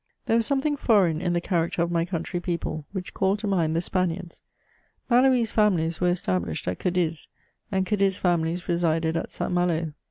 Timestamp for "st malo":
9.31-9.93